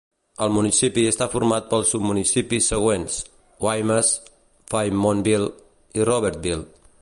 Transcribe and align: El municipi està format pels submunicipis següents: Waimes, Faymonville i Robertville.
El 0.43 0.51
municipi 0.53 1.01
està 1.09 1.27
format 1.33 1.67
pels 1.73 1.91
submunicipis 1.95 2.69
següents: 2.73 3.19
Waimes, 3.67 4.11
Faymonville 4.73 5.53
i 6.01 6.11
Robertville. 6.13 6.69